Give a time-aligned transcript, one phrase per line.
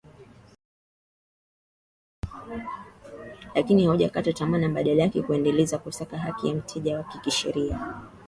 [3.55, 7.79] lakini hajakata tamaa na badala yake kuendelea kusaka haki ya mteja wake kisheria